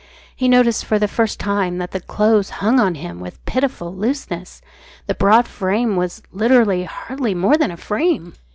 [0.35, 4.59] He noticed for the first time that the clothes hung on him with pitiful looseness.
[5.05, 8.33] The broad frame was literally hardly more than a frame.